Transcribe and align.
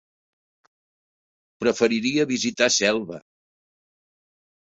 Preferiria 1.63 2.25
visitar 2.33 2.71
Selva. 2.79 3.19